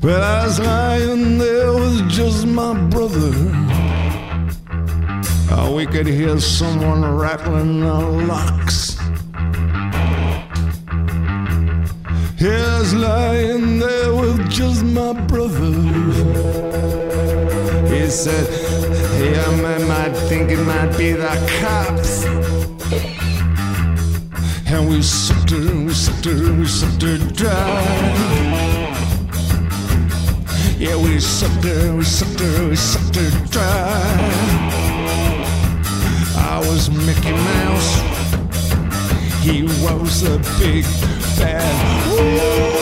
Well, 0.08 0.24
I 0.24 0.46
was 0.46 0.58
lying 0.58 1.38
there 1.38 1.74
with 1.74 2.10
just 2.10 2.48
my 2.48 2.74
brother. 2.88 3.34
Oh, 5.52 5.74
we 5.76 5.86
could 5.86 6.08
hear 6.08 6.40
someone 6.40 7.04
rattling 7.18 7.84
our 7.84 8.10
locks. 8.26 8.98
He 12.40 12.48
was 12.48 12.94
lying 12.94 13.80
there 13.80 14.16
with 14.16 14.50
just 14.50 14.82
my 14.86 15.12
brother. 15.12 15.74
He 17.94 18.08
said, 18.10 18.48
Yeah, 19.20 19.62
man, 19.62 19.86
might 19.90 20.16
think 20.30 20.52
it 20.52 20.64
might 20.64 20.98
be 20.98 21.12
the 21.12 21.36
cops. 21.60 22.24
And 24.72 24.88
we 24.90 25.02
sucked 25.02 25.50
her, 25.50 25.84
we 25.84 25.94
sucked 25.94 26.24
her, 26.24 26.54
we 26.54 26.66
sucked 26.66 27.02
her 27.02 27.18
dry. 27.34 28.67
Yeah, 30.80 30.96
we 30.96 31.20
sucked 31.20 31.64
her, 31.64 31.96
we 31.96 32.04
sucked 32.04 32.40
her, 32.40 32.70
we 32.70 32.76
sucked 32.76 33.16
her 33.16 33.30
dry. 33.48 34.74
I 36.38 36.60
was 36.60 36.92
Mickey 36.92 37.32
Mouse. 37.32 37.96
He 39.44 39.64
was 39.64 40.22
a 40.22 40.38
big 40.60 40.86
bad. 41.40 41.98
Child, 42.18 42.77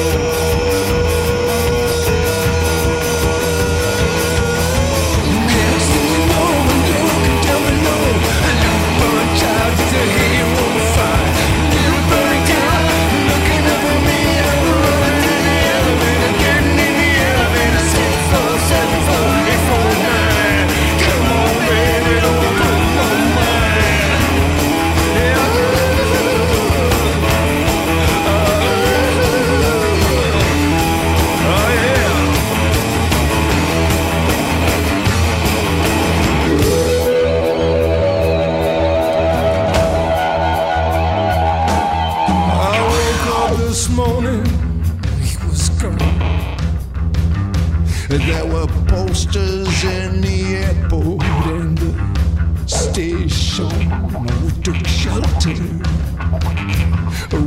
shelter. 55.45 55.63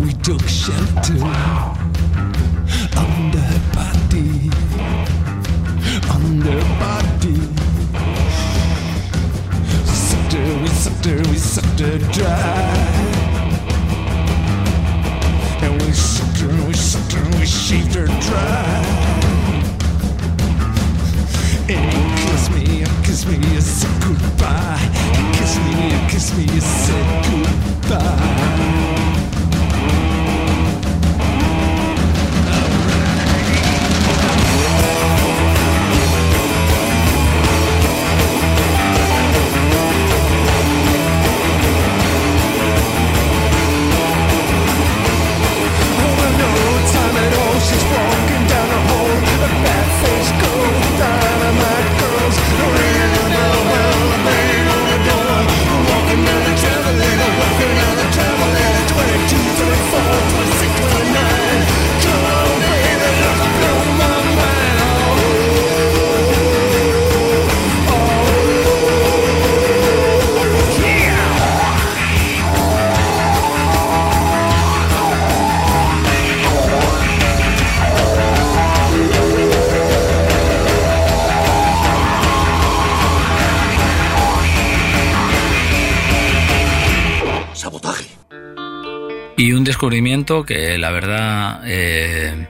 We 0.01 0.13
took 0.13 0.47
shelter. 0.49 1.48
descubrimiento 89.79 90.45
que 90.45 90.77
la 90.77 90.91
verdad 90.91 91.63
eh, 91.65 92.49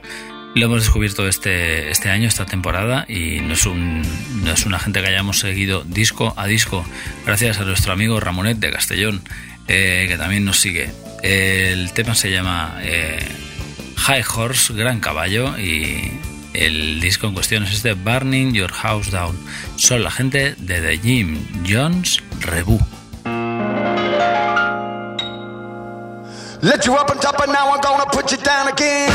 lo 0.55 0.65
hemos 0.65 0.81
descubierto 0.81 1.27
este, 1.27 1.91
este 1.91 2.09
año, 2.09 2.27
esta 2.27 2.47
temporada, 2.47 3.05
y 3.07 3.39
no 3.41 3.53
es, 3.53 3.67
un, 3.67 4.01
no 4.43 4.51
es 4.51 4.65
una 4.65 4.79
gente 4.79 4.99
que 4.99 5.09
hayamos 5.09 5.37
seguido 5.37 5.83
disco 5.83 6.33
a 6.37 6.47
disco, 6.47 6.83
gracias 7.27 7.59
a 7.59 7.65
nuestro 7.65 7.93
amigo 7.93 8.19
Ramonet 8.19 8.57
de 8.57 8.71
Castellón, 8.71 9.21
eh, 9.67 10.07
que 10.09 10.17
también 10.17 10.43
nos 10.43 10.59
sigue. 10.59 10.89
El 11.21 11.91
tema 11.93 12.15
se 12.15 12.31
llama 12.31 12.79
eh, 12.81 13.19
High 13.97 14.23
Horse, 14.35 14.73
Gran 14.73 14.99
Caballo, 14.99 15.55
y 15.59 16.11
el 16.55 16.99
disco 16.99 17.27
en 17.27 17.35
cuestión 17.35 17.61
es 17.61 17.73
este 17.73 17.93
Burning 17.93 18.53
Your 18.53 18.71
House 18.71 19.11
Down. 19.11 19.37
Son 19.75 20.01
la 20.01 20.09
gente 20.09 20.55
de 20.57 20.81
The 20.81 20.97
Jim 20.97 21.37
Jones 21.63 22.23
Revue. 22.39 22.98
Let 26.69 26.85
you 26.85 26.93
up 26.93 27.09
and 27.09 27.19
top, 27.19 27.39
and 27.39 27.51
now 27.51 27.71
I'm 27.71 27.81
gonna 27.81 28.05
put 28.05 28.31
you 28.31 28.37
down 28.37 28.67
again. 28.67 29.09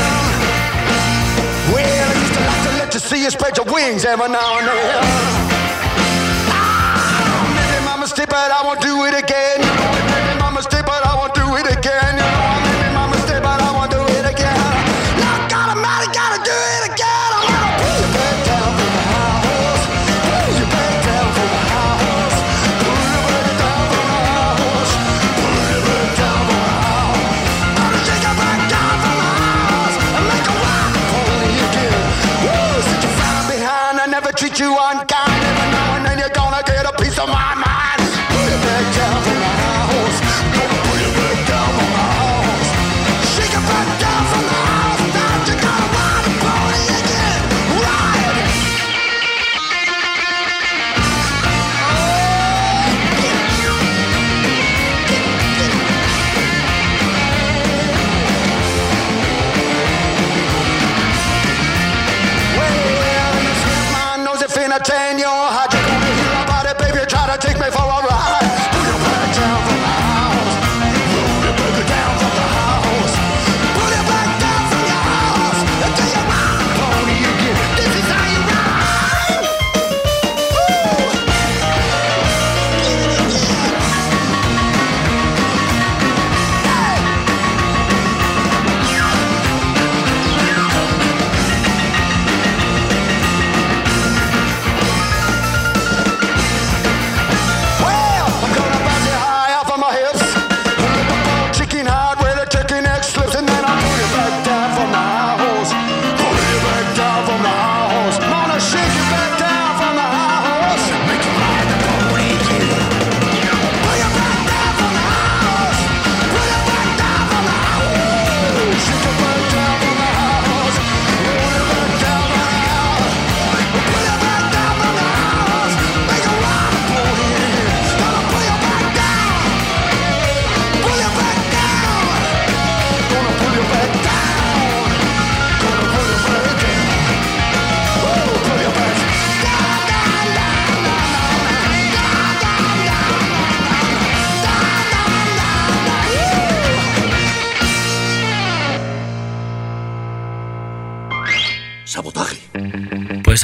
Well, 1.71 2.11
I 2.11 2.15
used 2.19 2.33
to 2.33 2.39
like 2.41 2.63
to 2.67 2.71
let 2.79 2.93
you 2.93 2.99
see 2.99 3.23
you 3.23 3.29
spread 3.29 3.55
your 3.55 3.65
wings 3.73 4.03
every 4.03 4.27
now 4.27 4.57
and 4.59 4.67
then. 4.67 5.03
Ah, 6.51 7.55
maybe 7.55 7.85
my 7.85 7.95
mistake, 7.95 8.27
but 8.27 8.51
I 8.51 8.61
won't 8.61 8.81
do 8.81 9.05
it 9.05 9.23
again. 9.23 9.84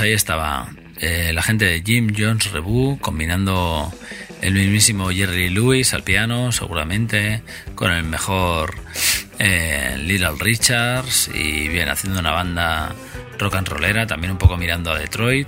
ahí 0.02 0.14
estaba 0.14 0.70
eh, 1.00 1.32
la 1.34 1.44
gente 1.44 1.66
de 1.66 1.82
Jim 1.86 2.14
Jones 2.18 2.52
Rebu 2.52 2.98
combinando 3.00 3.94
el 4.42 4.54
mismísimo 4.54 5.12
Jerry 5.12 5.50
Lewis 5.50 5.94
al 5.94 6.04
piano, 6.04 6.52
seguramente, 6.52 7.44
con 7.76 7.92
el 7.92 8.04
mejor 8.04 8.76
eh, 9.38 9.96
Little 10.00 10.34
Richards 10.40 11.30
y 11.34 11.68
bien, 11.68 11.90
haciendo 11.90 12.20
una 12.20 12.32
banda 12.32 12.96
rock 13.38 13.56
and 13.56 13.68
rollera, 13.68 14.08
también 14.08 14.32
un 14.32 14.38
poco 14.38 14.58
mirando 14.58 14.92
a 14.92 14.98
Detroit 14.98 15.48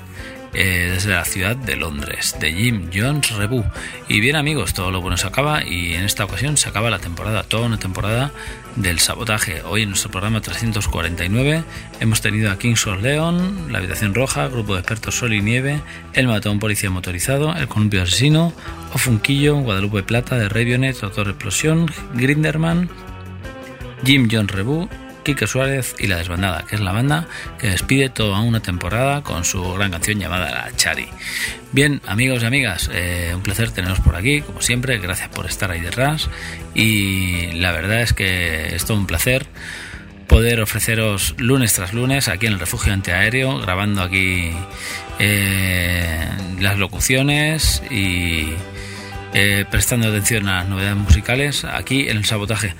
eh, 0.54 0.91
desde 0.93 1.12
la 1.12 1.26
ciudad 1.26 1.56
de 1.56 1.76
Londres, 1.76 2.36
de 2.39 2.54
Jim 2.54 2.89
Jones 2.93 3.32
Rebu. 3.32 3.64
Y 4.08 4.20
bien 4.20 4.36
amigos, 4.36 4.74
todo 4.74 4.91
lo 4.91 5.01
bueno 5.01 5.18
se 5.18 5.28
acaba 5.28 5.64
y 5.64 5.93
en 5.95 6.04
esta 6.04 6.26
ocasión 6.26 6.58
se 6.58 6.70
acaba 6.70 6.89
la 6.89 6.99
temporada, 6.99 7.43
toda 7.43 7.66
una 7.66 7.80
temporada 7.80 8.32
del 8.76 8.99
sabotaje. 8.99 9.62
Hoy 9.64 9.84
en 9.84 9.89
nuestro 9.89 10.12
programa 10.12 10.41
349 10.41 11.64
hemos 11.99 12.22
tenido 12.22 12.51
a 12.51 12.58
Kings 12.58 12.86
Leon, 13.01 13.72
La 13.72 13.80
Habitación 13.80 14.14
Roja, 14.14 14.47
Grupo 14.47 14.74
de 14.74 14.80
Expertos 14.80 15.16
Sol 15.16 15.34
y 15.34 15.41
Nieve, 15.41 15.82
El 16.14 16.28
Matón 16.28 16.60
Policía 16.60 16.89
Motorizado, 16.89 17.56
El 17.56 17.68
Columpio 17.68 18.04
Asesino, 18.04 18.54
Ofunquillo, 18.93 19.58
Guadalupe 19.58 20.04
Plata, 20.04 20.38
de 20.38 20.49
Radionet, 20.49 20.99
Doctor 20.99 21.30
Explosión, 21.30 21.91
Grinderman, 22.14 22.89
Jim 24.06 24.28
John 24.32 24.47
Rebu, 24.47 24.89
Quique 25.24 25.47
Suárez 25.47 25.95
y 25.99 26.07
La 26.07 26.17
Desbandada, 26.17 26.65
que 26.65 26.76
es 26.76 26.82
la 26.82 26.91
banda 26.91 27.28
que 27.59 27.67
despide 27.67 28.09
toda 28.09 28.41
una 28.41 28.59
temporada 28.59 29.24
con 29.24 29.45
su 29.45 29.74
gran 29.74 29.91
canción 29.91 30.19
llamada 30.19 30.51
La 30.51 30.76
Chari. 30.76 31.07
Bien, 31.71 32.01
amigos 32.05 32.43
y 32.43 32.45
amigas, 32.45 32.89
eh, 32.93 33.32
un 33.34 33.41
placer 33.41 33.71
teneros 33.71 33.99
por 33.99 34.15
aquí, 34.15 34.41
como 34.41 34.61
siempre, 34.61 34.97
gracias 34.99 35.30
por 35.30 35.45
estar 35.45 35.71
ahí 35.71 35.82
detrás 35.82 36.30
y 36.76 37.51
la 37.53 37.71
verdad 37.71 38.01
es 38.01 38.13
que 38.13 38.76
es 38.76 38.86
todo 38.86 38.97
un 38.97 39.07
placer 39.07 39.47
poder 40.28 40.61
ofreceros 40.61 41.36
lunes 41.38 41.74
tras 41.74 41.93
lunes 41.93 42.28
aquí 42.28 42.47
en 42.47 42.53
el 42.53 42.59
refugio 42.59 42.93
antiaéreo, 42.93 43.59
grabando 43.59 44.01
aquí 44.01 44.51
eh, 45.19 46.28
las 46.59 46.78
locuciones 46.78 47.84
y 47.91 48.53
eh, 49.34 49.65
prestando 49.69 50.07
atención 50.07 50.47
a 50.47 50.57
las 50.57 50.69
novedades 50.69 50.97
musicales 50.97 51.65
aquí 51.65 52.09
en 52.09 52.17
el 52.17 52.26
sabotaje. 52.26 52.74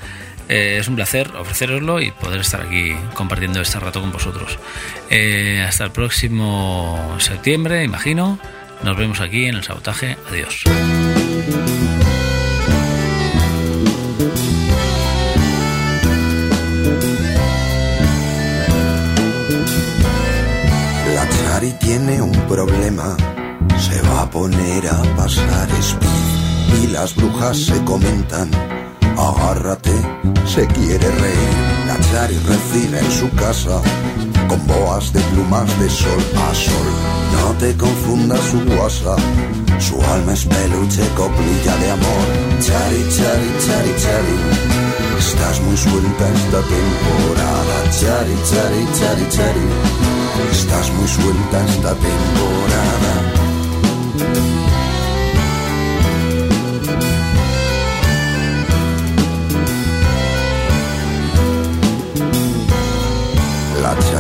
Eh, 0.50 0.78
es 0.80 0.88
un 0.88 0.96
placer 0.96 1.32
ofreceroslo 1.36 2.02
y 2.02 2.12
poder 2.12 2.42
estar 2.42 2.62
aquí 2.62 2.94
compartiendo 3.14 3.62
este 3.62 3.80
rato 3.80 4.02
con 4.02 4.12
vosotros. 4.12 4.58
Eh, 5.10 5.64
hasta 5.68 5.86
el 5.86 5.92
próximo 5.92 7.16
septiembre, 7.20 7.84
imagino. 7.84 8.40
Nos 8.84 8.98
vemos 8.98 9.22
aquí 9.22 9.46
en 9.46 9.56
el 9.56 9.64
sabotaje. 9.64 10.18
Adiós. 10.30 10.64
La 21.16 21.30
Chari 21.30 21.72
tiene 21.80 22.22
un 22.22 22.34
problema, 22.48 23.16
se 23.78 24.02
va 24.02 24.24
a 24.24 24.30
poner 24.30 24.88
a 24.88 25.02
pasar 25.16 25.70
speed 25.80 26.84
y 26.84 26.88
las 26.88 27.16
brujas 27.16 27.58
se 27.58 27.84
comentan. 27.86 28.50
Agárrate, 29.18 29.94
se 30.46 30.66
quiere 30.68 31.10
reír. 31.10 31.54
La 31.88 32.00
Chari 32.00 32.38
recibe 32.48 33.00
en 33.00 33.12
su 33.12 33.30
casa 33.36 33.82
con 34.48 34.66
boas 34.68 35.14
de 35.14 35.20
plumas 35.32 35.68
de 35.80 35.90
sol 35.90 36.24
a 36.36 36.54
sol. 36.54 36.90
No 37.34 37.54
te 37.60 37.76
confundas 37.78 38.40
su 38.40 38.60
guasa, 38.66 39.16
su 39.80 40.02
alma 40.02 40.34
es 40.34 40.46
peluche, 40.46 41.04
coplilla 41.16 41.76
de 41.78 41.92
amor. 41.92 42.28
Chari, 42.60 43.02
chari, 43.16 43.50
chari, 43.66 43.94
chari. 44.02 44.38
Estás 45.18 45.62
muy 45.62 45.78
suelta 45.78 46.24
esta 46.40 46.62
temporada. 46.76 47.76
Chari, 48.00 48.36
chari, 48.50 48.84
chari, 48.98 49.26
chari. 49.30 49.68
Estás 50.52 50.92
muy 50.94 51.08
suelta 51.08 51.66
esta 51.66 51.94
temporada. 51.96 52.73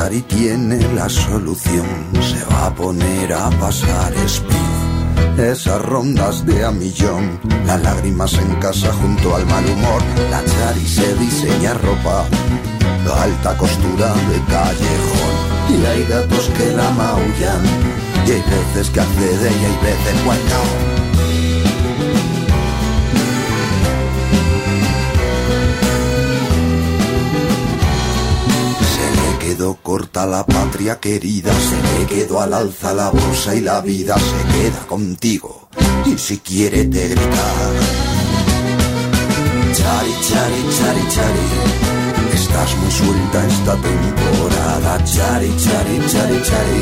La 0.03 0.09
Chari 0.09 0.21
tiene 0.23 0.93
la 0.95 1.07
solución, 1.07 1.87
se 2.21 2.43
va 2.53 2.65
a 2.65 2.75
poner 2.75 3.31
a 3.31 3.49
pasar 3.51 4.13
speed. 4.25 5.39
Esas 5.39 5.81
rondas 5.81 6.45
de 6.45 6.65
a 6.65 6.71
millón, 6.71 7.39
las 7.65 7.81
lágrimas 7.81 8.33
en 8.33 8.53
casa 8.55 8.91
junto 8.91 9.33
al 9.33 9.45
mal 9.45 9.63
humor. 9.65 10.01
La 10.29 10.43
Chari 10.43 10.85
se 10.85 11.15
diseña 11.15 11.73
ropa, 11.75 12.25
alta 13.21 13.57
costura 13.57 14.13
de 14.13 14.41
callejón. 14.51 15.35
Y 15.69 15.85
hay 15.85 16.03
gatos 16.03 16.51
que 16.57 16.75
la 16.75 16.89
maullan, 16.89 17.63
y 18.27 18.31
hay 18.31 18.43
veces 18.43 18.89
que 18.89 18.99
accede 18.99 19.51
y 19.51 19.65
hay 19.65 19.77
veces 19.83 20.21
cuando 20.25 20.92
quedó 29.55 29.75
corta 29.75 30.25
la 30.25 30.43
patria 30.45 30.99
querida, 30.99 31.51
se 31.53 31.99
le 31.99 32.07
quedó 32.07 32.41
al 32.41 32.53
alza 32.55 32.91
la 32.93 33.11
bolsa 33.11 33.53
y 33.53 33.61
la 33.61 33.81
vida 33.81 34.15
se 34.17 34.57
queda 34.57 34.79
contigo. 34.87 35.69
Y 36.05 36.17
si 36.17 36.39
quiere 36.39 36.85
te 36.85 37.09
grita. 37.09 37.47
Chari, 39.77 40.13
chari, 40.27 40.61
chari, 40.75 41.07
chari. 41.15 41.45
Estás 42.33 42.77
muy 42.77 42.91
suelta 42.91 43.47
esta 43.47 43.75
temporada. 43.75 45.03
Chari, 45.03 45.55
chari, 45.57 45.97
chari, 46.11 46.41
chari. 46.49 46.81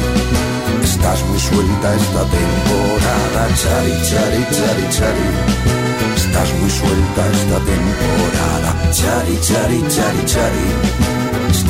Estás 0.83 1.25
muy 1.25 1.39
suelta 1.39 1.95
esta 1.95 2.23
temporada. 2.37 3.41
Chari, 3.61 3.93
chari, 4.09 4.41
chari, 4.55 4.85
chari. 4.97 5.27
Estás 6.15 6.53
muy 6.59 6.69
suelta 6.69 7.21
esta 7.37 7.57
temporada. 7.71 8.91
Chari, 8.93 9.39
chari, 9.41 9.83
chari, 9.89 10.25
chari. 10.25 11.20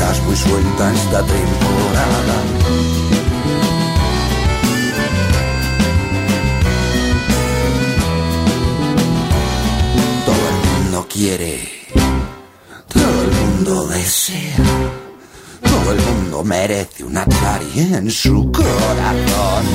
Estás 0.02 0.24
muy 0.24 0.36
suelta 0.36 0.94
esta 0.94 1.24
temporada. 1.24 2.36
Todo 10.26 10.50
el 10.50 10.84
mundo 10.84 11.08
quiere. 11.08 11.70
Todo 12.92 13.24
el 13.26 13.32
mundo 13.32 13.88
desea. 13.90 14.58
Todo 15.62 15.92
el 15.92 16.02
mundo 16.02 16.44
merece 16.46 17.04
una 17.04 17.24
chari 17.28 17.80
en 17.94 18.10
su 18.10 18.52
corazón. 18.52 19.66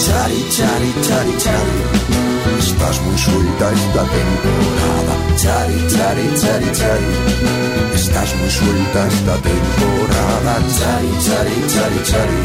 Chari, 0.00 0.44
chari, 0.50 0.94
chari, 1.06 1.36
chari. 1.38 2.21
Estás 2.62 3.00
muy 3.02 3.18
suelta 3.18 3.72
esta 3.72 4.02
temporada. 4.18 5.14
Chari, 5.36 5.78
chari, 5.92 6.26
chari, 6.40 6.70
chari. 6.78 7.10
Estás 7.94 8.34
muy 8.36 8.50
suelta 8.50 9.00
esta 9.08 9.34
temporada. 9.50 10.52
Chari, 10.78 11.12
chari, 11.26 11.56
chari, 11.72 12.00
chari. 12.10 12.42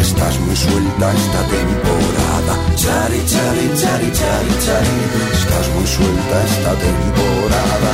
Estás 0.00 0.38
muy 0.38 0.56
suelta 0.56 1.06
esta 1.20 1.42
temporada. 1.56 2.54
Chari, 2.76 3.20
chari, 3.32 3.66
chari, 3.80 4.08
chari, 4.18 4.52
chari. 4.64 4.96
Estás 5.38 5.66
muy 5.74 5.86
suelta 5.86 6.36
esta 6.50 6.72
temporada. 6.86 7.92